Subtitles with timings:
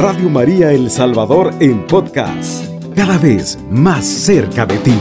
[0.00, 4.94] Radio María El Salvador en podcast, cada vez más cerca de ti.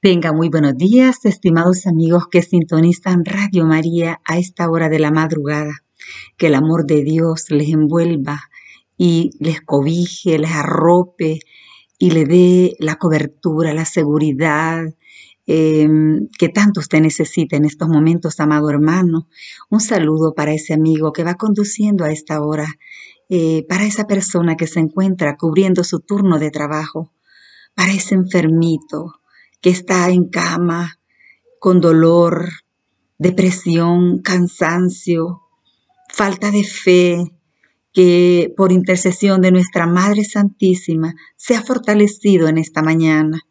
[0.00, 5.10] Venga, muy buenos días, estimados amigos que sintonizan Radio María a esta hora de la
[5.10, 5.82] madrugada.
[6.36, 8.38] Que el amor de Dios les envuelva
[8.96, 11.40] y les cobije, les arrope
[11.98, 14.84] y le dé la cobertura, la seguridad,
[15.52, 19.26] Em, que tanto usted necesita en estos momentos, amado hermano.
[19.68, 22.68] Un saludo para ese amigo que va conduciendo a esta hora,
[23.28, 27.12] eh, para esa persona que se encuentra cubriendo su turno de trabajo,
[27.74, 29.14] para ese enfermito
[29.60, 31.00] que está en cama
[31.58, 32.48] con dolor,
[33.18, 35.42] depresión, cansancio,
[36.08, 37.32] falta de fe,
[37.92, 43.42] que por intercesión de nuestra Madre Santísima se ha fortalecido en esta mañana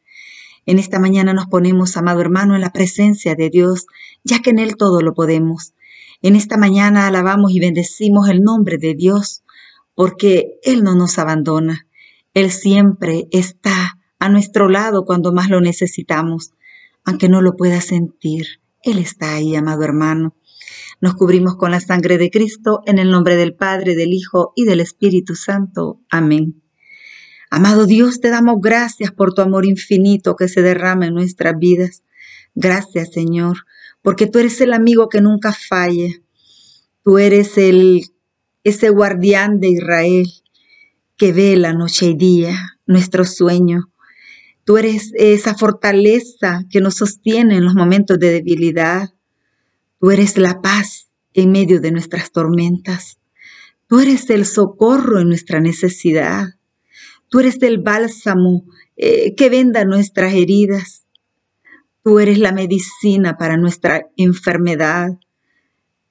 [0.70, 3.88] en esta mañana nos ponemos, amado hermano, en la presencia de Dios,
[4.24, 5.74] ya que en Él todo lo podemos.
[6.22, 9.42] En esta mañana alabamos y bendecimos el nombre de Dios,
[9.96, 11.88] porque Él no nos abandona.
[12.36, 16.52] Él siempre está a nuestro lado cuando más lo necesitamos,
[17.04, 18.62] aunque no lo pueda sentir.
[18.84, 20.36] Él está ahí, amado hermano.
[21.02, 24.66] Nos cubrimos con la sangre de Cristo en el nombre del Padre, del Hijo y
[24.66, 26.00] del Espíritu Santo.
[26.12, 26.62] Amén.
[27.50, 32.04] Amado Dios, te damos gracias por tu amor infinito que se derrama en nuestras vidas.
[32.54, 33.66] Gracias, Señor,
[34.02, 36.10] porque tú eres el amigo que nunca falla.
[37.04, 38.04] Tú eres el
[38.64, 40.28] ese guardián de Israel
[41.18, 43.92] que ve la noche y día nuestro sueño.
[44.64, 49.10] Tú eres esa fortaleza que nos sostiene en los momentos de debilidad.
[50.00, 53.20] Tú eres la paz en medio de nuestras tormentas.
[53.88, 56.59] Tú eres el socorro en nuestra necesidad.
[57.30, 58.66] Tú eres el bálsamo
[58.98, 61.06] eh, que venda nuestras heridas.
[62.04, 65.12] Tú eres la medicina para nuestra enfermedad.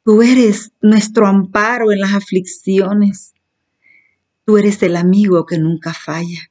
[0.05, 3.35] Tú eres nuestro amparo en las aflicciones.
[4.45, 6.51] Tú eres el amigo que nunca falla.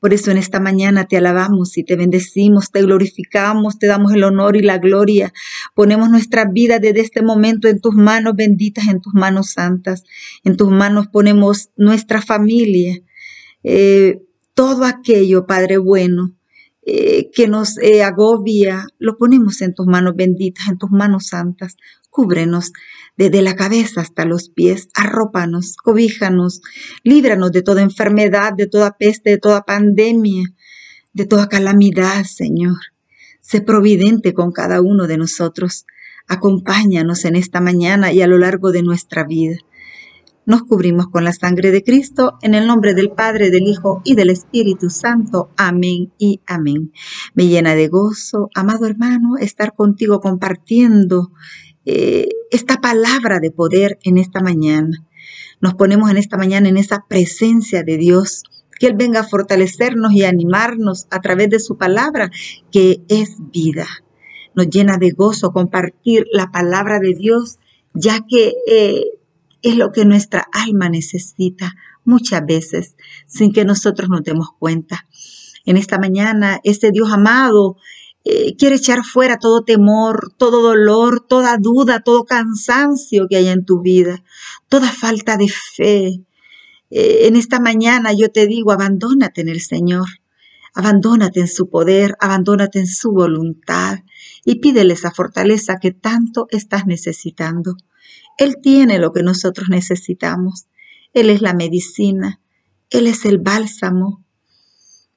[0.00, 4.22] Por eso en esta mañana te alabamos y te bendecimos, te glorificamos, te damos el
[4.22, 5.32] honor y la gloria.
[5.74, 10.04] Ponemos nuestra vida desde este momento en tus manos benditas, en tus manos santas.
[10.44, 13.00] En tus manos ponemos nuestra familia,
[13.62, 14.22] eh,
[14.54, 16.34] todo aquello, Padre bueno,
[16.84, 21.76] eh, que nos eh, agobia, lo ponemos en tus manos benditas, en tus manos santas.
[22.10, 22.72] Cúbrenos
[23.16, 26.62] desde la cabeza hasta los pies, arrópanos, cobíjanos,
[27.04, 30.48] líbranos de toda enfermedad, de toda peste, de toda pandemia,
[31.12, 32.78] de toda calamidad, Señor.
[33.40, 35.84] Sé providente con cada uno de nosotros.
[36.26, 39.58] Acompáñanos en esta mañana y a lo largo de nuestra vida
[40.48, 44.14] nos cubrimos con la sangre de Cristo, en el nombre del Padre, del Hijo y
[44.14, 45.50] del Espíritu Santo.
[45.58, 46.90] Amén y amén.
[47.34, 51.32] Me llena de gozo, amado hermano, estar contigo compartiendo
[51.84, 55.06] eh, esta palabra de poder en esta mañana.
[55.60, 58.42] Nos ponemos en esta mañana en esa presencia de Dios.
[58.80, 62.30] Que Él venga a fortalecernos y animarnos a través de su palabra,
[62.72, 63.86] que es vida.
[64.54, 67.58] Nos llena de gozo compartir la palabra de Dios,
[67.92, 69.17] ya que eh,
[69.62, 71.74] es lo que nuestra alma necesita
[72.04, 72.96] muchas veces
[73.26, 75.06] sin que nosotros nos demos cuenta.
[75.64, 77.76] En esta mañana, este Dios amado
[78.24, 83.64] eh, quiere echar fuera todo temor, todo dolor, toda duda, todo cansancio que hay en
[83.64, 84.22] tu vida,
[84.68, 86.24] toda falta de fe.
[86.90, 90.08] Eh, en esta mañana yo te digo, abandónate en el Señor,
[90.74, 94.00] abandónate en su poder, abandónate en su voluntad
[94.44, 97.76] y pídele esa fortaleza que tanto estás necesitando.
[98.38, 100.66] Él tiene lo que nosotros necesitamos.
[101.12, 102.40] Él es la medicina,
[102.88, 104.24] Él es el bálsamo,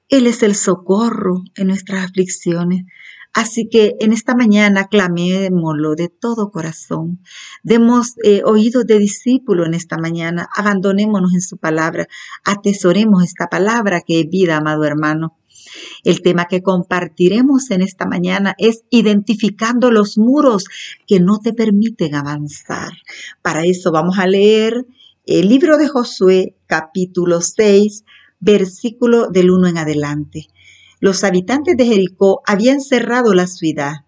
[0.09, 2.85] Él es el socorro en nuestras aflicciones.
[3.33, 7.23] Así que en esta mañana clamémoslo de todo corazón.
[7.63, 10.49] Demos eh, oídos de discípulo en esta mañana.
[10.53, 12.07] Abandonémonos en su palabra.
[12.43, 15.37] Atesoremos esta palabra que es vida, amado hermano.
[16.03, 20.65] El tema que compartiremos en esta mañana es identificando los muros
[21.07, 22.93] que no te permiten avanzar.
[23.41, 24.85] Para eso vamos a leer
[25.25, 28.03] el libro de Josué capítulo 6,
[28.39, 30.47] versículo del 1 en adelante.
[30.99, 34.05] Los habitantes de Jericó habían cerrado la ciudad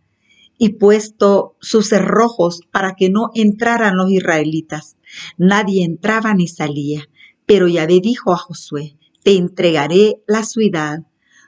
[0.57, 4.97] y puesto sus cerrojos para que no entraran los israelitas.
[5.37, 7.09] Nadie entraba ni salía.
[7.45, 10.99] Pero Yahvé dijo a Josué, te entregaré la ciudad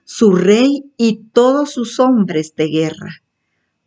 [0.06, 3.24] su rey y todos sus hombres de guerra.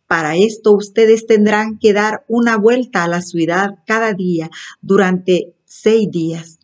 [0.05, 4.49] Para esto ustedes tendrán que dar una vuelta a la ciudad cada día
[4.81, 6.59] durante seis días.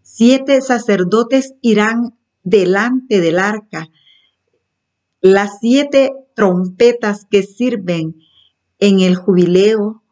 [0.00, 3.88] Siete sacerdotes irán delante del arca.
[5.20, 8.16] Las siete trompetas que sirven
[8.78, 10.02] en el jubileo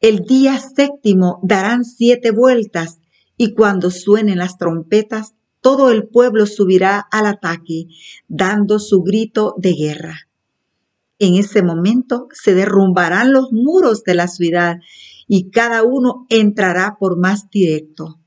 [0.00, 3.00] El día séptimo darán siete vueltas
[3.36, 7.86] y cuando suenen las trompetas, todo el pueblo subirá al ataque,
[8.28, 10.28] dando su grito de guerra.
[11.18, 14.78] En ese momento se derrumbarán los muros de la ciudad
[15.28, 18.18] y cada uno entrará por más directo.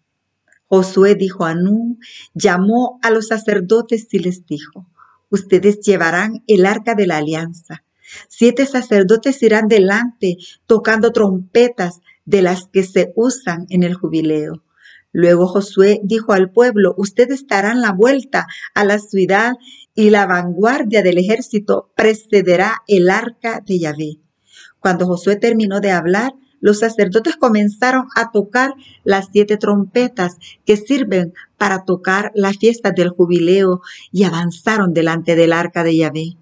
[0.68, 2.00] Josué dijo a Nun,
[2.34, 4.88] llamó a los sacerdotes y les dijo,
[5.30, 7.84] ustedes llevarán el arca de la alianza.
[8.30, 10.38] Siete sacerdotes irán delante
[10.68, 14.64] tocando trompetas de las que se usan en el jubileo.
[15.14, 19.54] Luego Josué dijo al pueblo, ustedes darán la vuelta a la ciudad
[19.94, 24.20] y la vanguardia del ejército precederá el arca de Yahvé.
[24.80, 28.74] Cuando Josué terminó de hablar, los sacerdotes comenzaron a tocar
[29.04, 33.82] las siete trompetas que sirven para tocar la fiesta del jubileo
[34.12, 36.38] y avanzaron delante del arca de Yahvé.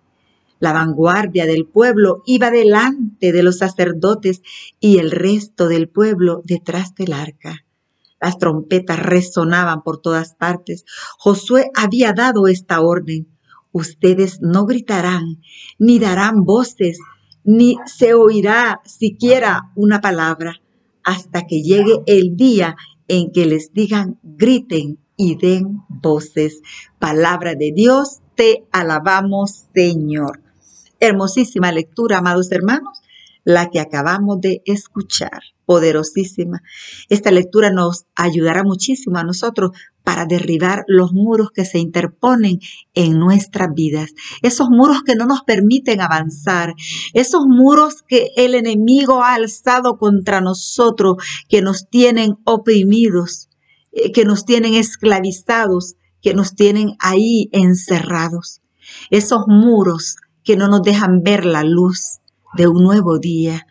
[0.60, 4.44] La vanguardia del pueblo iba delante de los sacerdotes
[4.80, 7.66] y el resto del pueblo detrás del arca.
[8.22, 10.86] Las trompetas resonaban por todas partes.
[11.18, 13.28] Josué había dado esta orden.
[13.72, 15.42] Ustedes no gritarán,
[15.80, 17.00] ni darán voces,
[17.44, 20.62] ni se oirá siquiera una palabra,
[21.04, 22.76] hasta que llegue el día
[23.08, 26.62] en que les digan, griten y den voces.
[27.00, 30.44] Palabra de Dios, te alabamos, Señor.
[31.00, 33.01] Hermosísima lectura, amados hermanos
[33.44, 36.62] la que acabamos de escuchar, poderosísima.
[37.10, 39.72] Esta lectura nos ayudará muchísimo a nosotros
[40.04, 42.60] para derribar los muros que se interponen
[42.94, 44.12] en nuestras vidas,
[44.42, 46.74] esos muros que no nos permiten avanzar,
[47.14, 51.18] esos muros que el enemigo ha alzado contra nosotros,
[51.48, 53.50] que nos tienen oprimidos,
[53.92, 58.62] eh, que nos tienen esclavizados, que nos tienen ahí encerrados.
[59.10, 62.21] Esos muros que no nos dejan ver la luz,
[62.58, 63.68] de un nuevo día,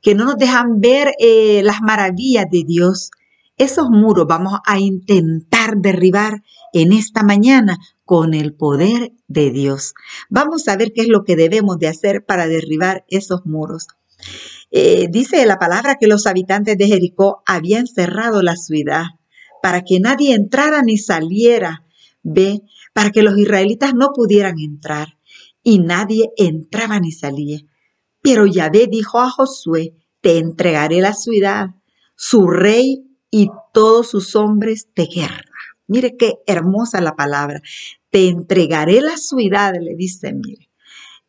[0.00, 3.10] que no nos dejan ver eh, las maravillas de Dios.
[3.56, 6.42] Esos muros vamos a intentar derribar
[6.72, 9.94] en esta mañana con el poder de Dios.
[10.30, 13.88] Vamos a ver qué es lo que debemos de hacer para derribar esos muros.
[14.70, 19.04] Eh, dice la palabra que los habitantes de Jericó habían cerrado la ciudad
[19.62, 21.84] para que nadie entrara ni saliera.
[22.22, 25.18] Ve, para que los israelitas no pudieran entrar.
[25.62, 27.60] Y nadie entraba ni salía.
[28.22, 31.68] Pero Yahvé dijo a Josué, te entregaré la ciudad,
[32.16, 35.44] su rey y todos sus hombres de guerra.
[35.86, 37.60] Mire qué hermosa la palabra.
[38.10, 40.68] Te entregaré la ciudad, le dice, mire,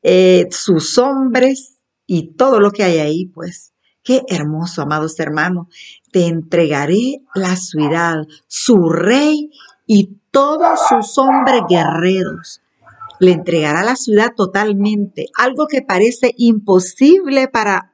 [0.01, 3.73] eh, sus hombres y todo lo que hay ahí, pues.
[4.01, 5.67] Qué hermoso, amados hermanos.
[6.11, 9.51] Te entregaré la ciudad, su rey
[9.85, 12.61] y todos sus hombres guerreros
[13.19, 17.93] le entregará la ciudad totalmente, algo que parece imposible para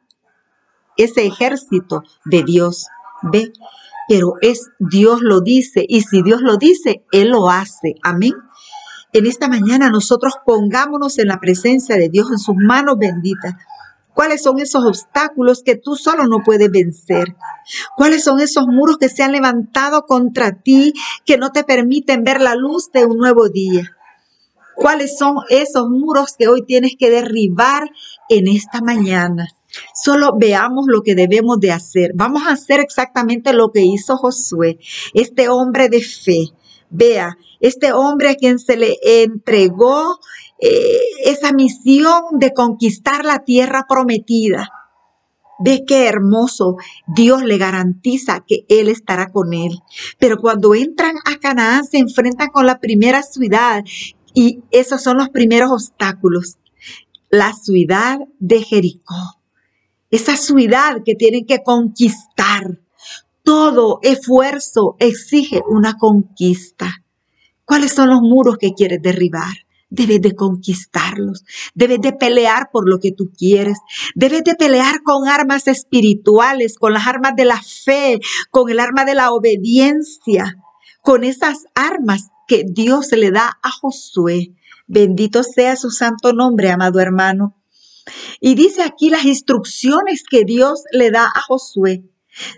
[0.98, 2.88] ese ejército de Dios.
[3.24, 3.52] ¿Ve?
[4.08, 7.96] Pero es Dios lo dice y si Dios lo dice, Él lo hace.
[8.04, 8.34] Amén.
[9.14, 13.56] En esta mañana nosotros pongámonos en la presencia de Dios, en sus manos benditas.
[14.14, 17.36] ¿Cuáles son esos obstáculos que tú solo no puedes vencer?
[17.98, 20.94] ¿Cuáles son esos muros que se han levantado contra ti
[21.26, 23.96] que no te permiten ver la luz de un nuevo día?
[24.76, 27.90] Cuáles son esos muros que hoy tienes que derribar
[28.30, 29.48] en esta mañana.
[29.94, 32.12] Solo veamos lo que debemos de hacer.
[32.16, 34.78] Vamos a hacer exactamente lo que hizo Josué,
[35.14, 36.46] este hombre de fe.
[36.90, 40.20] Vea, este hombre a quien se le entregó
[40.60, 44.70] eh, esa misión de conquistar la tierra prometida.
[45.60, 46.76] Ve qué hermoso.
[47.08, 49.80] Dios le garantiza que Él estará con él.
[50.20, 53.84] Pero cuando entran a Canaán se enfrentan con la primera ciudad
[54.36, 56.58] y esos son los primeros obstáculos.
[57.32, 59.40] La ciudad de Jericó.
[60.12, 62.80] Esa ciudad que tienen que conquistar.
[63.44, 67.04] Todo esfuerzo exige una conquista.
[67.64, 69.54] ¿Cuáles son los muros que quieres derribar?
[69.90, 73.78] Debes de conquistarlos, debes de pelear por lo que tú quieres,
[74.16, 79.06] debes de pelear con armas espirituales, con las armas de la fe, con el arma
[79.06, 80.58] de la obediencia,
[81.02, 84.56] con esas armas que Dios le da a Josué.
[84.88, 87.56] Bendito sea su santo nombre, amado hermano.
[88.40, 92.04] Y dice aquí las instrucciones que Dios le da a Josué.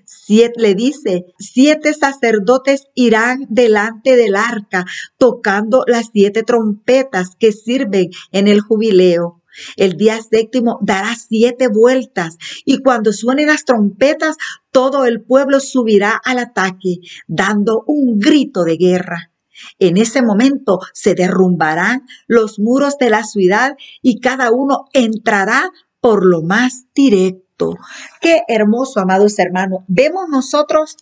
[0.05, 4.85] Siete, le dice, siete sacerdotes irán delante del arca
[5.17, 9.43] tocando las siete trompetas que sirven en el jubileo.
[9.75, 14.35] El día séptimo dará siete vueltas y cuando suenen las trompetas,
[14.71, 19.31] todo el pueblo subirá al ataque, dando un grito de guerra.
[19.79, 26.25] En ese momento se derrumbarán los muros de la ciudad y cada uno entrará por
[26.25, 27.75] lo más directo.
[28.21, 29.81] Qué hermoso, amados hermanos.
[29.87, 30.97] Vemos nosotros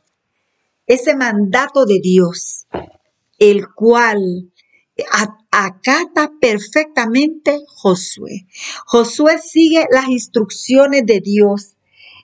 [0.87, 2.67] ese mandato de Dios,
[3.39, 4.51] el cual
[5.51, 8.47] acata perfectamente Josué.
[8.85, 11.75] Josué sigue las instrucciones de Dios.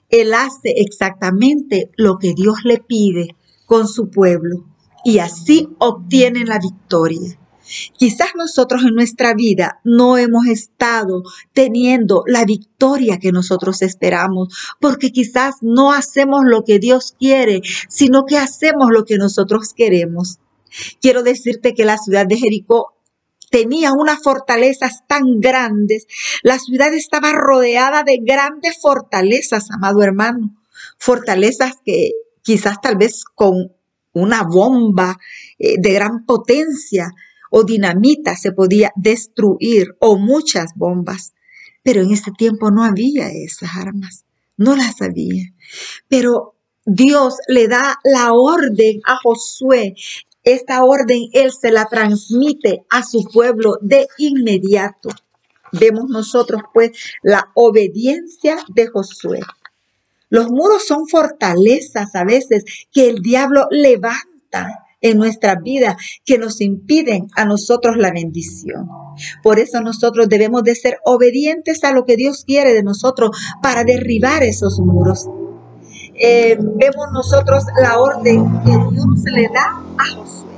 [0.08, 3.36] Él hace exactamente lo que Dios le pide
[3.66, 4.71] con su pueblo
[5.04, 7.38] y así obtienen la victoria.
[7.96, 15.10] Quizás nosotros en nuestra vida no hemos estado teniendo la victoria que nosotros esperamos, porque
[15.10, 20.38] quizás no hacemos lo que Dios quiere, sino que hacemos lo que nosotros queremos.
[21.00, 22.94] Quiero decirte que la ciudad de Jericó
[23.50, 26.06] tenía unas fortalezas tan grandes.
[26.42, 30.56] La ciudad estaba rodeada de grandes fortalezas, amado hermano.
[30.98, 33.72] Fortalezas que quizás tal vez con
[34.12, 35.18] una bomba
[35.58, 37.10] eh, de gran potencia
[37.50, 41.34] o dinamita se podía destruir o muchas bombas.
[41.82, 44.24] Pero en ese tiempo no había esas armas,
[44.56, 45.52] no las había.
[46.08, 46.54] Pero
[46.84, 49.94] Dios le da la orden a Josué.
[50.44, 55.10] Esta orden él se la transmite a su pueblo de inmediato.
[55.72, 56.90] Vemos nosotros pues
[57.22, 59.40] la obediencia de Josué.
[60.32, 66.62] Los muros son fortalezas a veces que el diablo levanta en nuestra vida que nos
[66.62, 68.88] impiden a nosotros la bendición.
[69.42, 73.84] Por eso nosotros debemos de ser obedientes a lo que Dios quiere de nosotros para
[73.84, 75.28] derribar esos muros.
[76.14, 80.51] Eh, vemos nosotros la orden que Dios le da a Josué.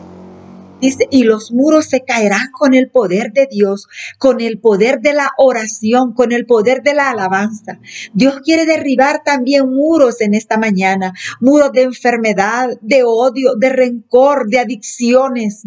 [1.11, 3.89] Y los muros se caerán con el poder de Dios,
[4.19, 7.79] con el poder de la oración, con el poder de la alabanza.
[8.13, 14.49] Dios quiere derribar también muros en esta mañana, muros de enfermedad, de odio, de rencor,
[14.49, 15.65] de adicciones.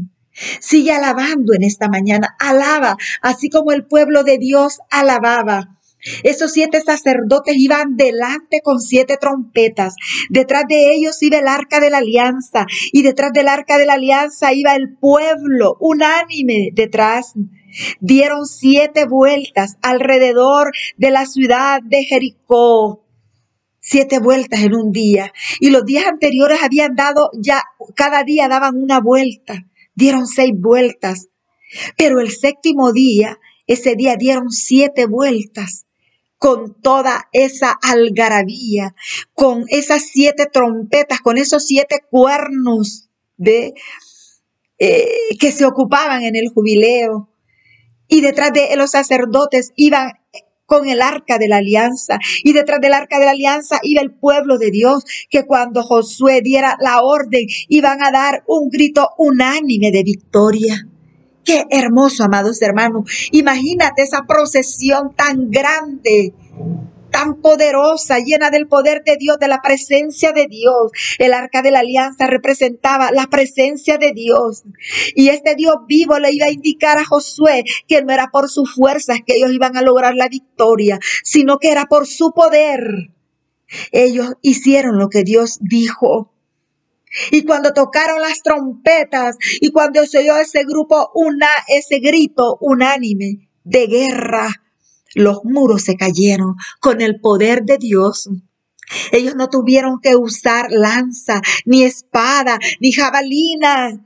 [0.59, 5.76] Sigue alabando en esta mañana, alaba, así como el pueblo de Dios alababa.
[6.23, 9.95] Esos siete sacerdotes iban delante con siete trompetas.
[10.29, 13.93] Detrás de ellos iba el arca de la alianza y detrás del arca de la
[13.93, 17.33] alianza iba el pueblo unánime detrás.
[17.99, 23.03] Dieron siete vueltas alrededor de la ciudad de Jericó.
[23.79, 25.31] Siete vueltas en un día.
[25.59, 27.63] Y los días anteriores habían dado ya,
[27.95, 29.65] cada día daban una vuelta.
[29.95, 31.27] Dieron seis vueltas.
[31.97, 35.86] Pero el séptimo día, ese día dieron siete vueltas
[36.37, 38.95] con toda esa algarabía,
[39.33, 43.73] con esas siete trompetas, con esos siete cuernos de,
[44.79, 45.07] eh,
[45.39, 47.29] que se ocupaban en el jubileo.
[48.07, 50.13] Y detrás de los sacerdotes iban
[50.67, 52.19] con el arca de la alianza.
[52.43, 56.41] Y detrás del arca de la alianza iba el pueblo de Dios, que cuando Josué
[56.41, 60.87] diera la orden, iban a dar un grito unánime de victoria.
[61.47, 63.09] Qué hermoso, amados hermanos.
[63.31, 66.33] Imagínate esa procesión tan grande
[67.09, 70.91] tan poderosa, llena del poder de Dios, de la presencia de Dios.
[71.19, 74.63] El arca de la alianza representaba la presencia de Dios.
[75.15, 78.73] Y este Dios vivo le iba a indicar a Josué que no era por sus
[78.75, 83.13] fuerzas que ellos iban a lograr la victoria, sino que era por su poder.
[83.93, 86.33] Ellos hicieron lo que Dios dijo.
[87.31, 93.49] Y cuando tocaron las trompetas y cuando se oyó ese grupo, una, ese grito unánime
[93.63, 94.49] de guerra,
[95.15, 98.29] los muros se cayeron con el poder de Dios.
[99.11, 104.05] Ellos no tuvieron que usar lanza, ni espada, ni jabalina.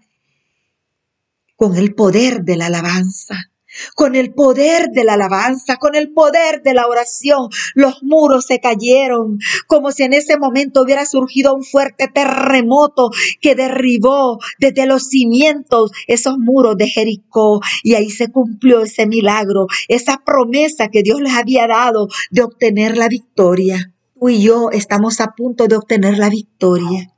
[1.56, 3.51] Con el poder de la alabanza
[3.96, 8.60] con el poder de la alabanza, con el poder de la oración, los muros se
[8.60, 13.10] cayeron, como si en ese momento hubiera surgido un fuerte terremoto
[13.40, 17.62] que derribó desde los cimientos esos muros de Jericó.
[17.84, 22.98] Y ahí se cumplió ese milagro, esa promesa que Dios les había dado de obtener
[22.98, 23.94] la victoria.
[24.20, 27.11] Tú y yo estamos a punto de obtener la victoria.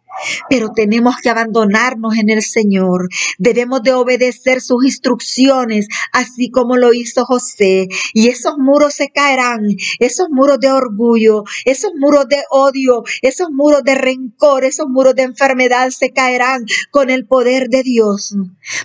[0.50, 3.10] Pero tenemos que abandonarnos en el Señor.
[3.38, 7.88] Debemos de obedecer sus instrucciones, así como lo hizo José.
[8.14, 9.62] Y esos muros se caerán,
[10.00, 15.24] esos muros de orgullo, esos muros de odio, esos muros de rencor, esos muros de
[15.24, 18.36] enfermedad se caerán con el poder de Dios.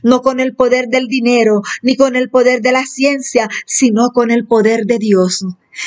[0.02, 4.30] No con el poder del dinero, ni con el poder de la ciencia, sino con
[4.30, 5.44] el poder de Dios.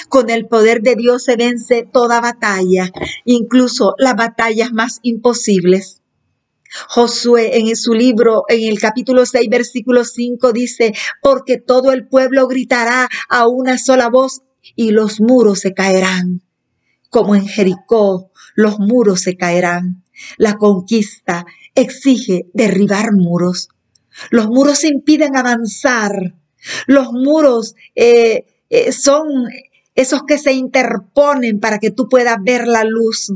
[0.09, 2.91] Con el poder de Dios se vence toda batalla,
[3.25, 6.01] incluso las batallas más imposibles.
[6.87, 12.47] Josué en su libro, en el capítulo 6, versículo 5, dice, porque todo el pueblo
[12.47, 14.41] gritará a una sola voz
[14.75, 16.41] y los muros se caerán.
[17.09, 20.03] Como en Jericó, los muros se caerán.
[20.37, 21.45] La conquista
[21.75, 23.67] exige derribar muros.
[24.29, 26.35] Los muros impiden avanzar.
[26.85, 29.47] Los muros eh, eh, son
[29.95, 33.31] esos que se interponen para que tú puedas ver la luz.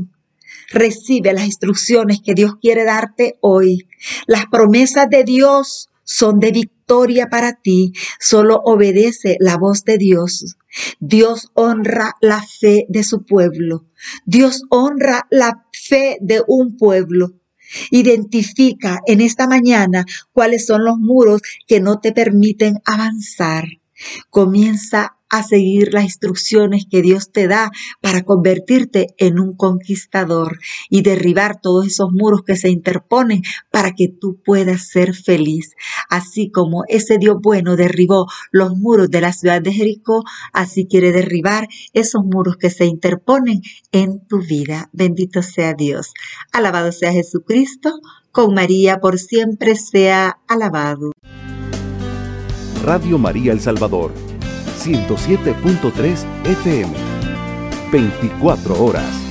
[0.70, 3.88] Recibe las instrucciones que Dios quiere darte hoy.
[4.26, 7.92] Las promesas de Dios son de victoria para ti.
[8.18, 10.56] Solo obedece la voz de Dios.
[11.00, 13.86] Dios honra la fe de su pueblo.
[14.24, 17.32] Dios honra la fe de un pueblo.
[17.90, 23.64] Identifica en esta mañana cuáles son los muros que no te permiten avanzar.
[24.30, 31.02] Comienza a seguir las instrucciones que Dios te da para convertirte en un conquistador y
[31.02, 35.74] derribar todos esos muros que se interponen para que tú puedas ser feliz.
[36.08, 41.12] Así como ese Dios bueno derribó los muros de la ciudad de Jericó, así quiere
[41.12, 44.90] derribar esos muros que se interponen en tu vida.
[44.92, 46.12] Bendito sea Dios.
[46.52, 48.00] Alabado sea Jesucristo.
[48.32, 51.12] Con María por siempre sea alabado.
[52.84, 54.25] Radio María El Salvador
[54.86, 56.92] 107.3 FM.
[57.90, 59.25] 24 horas.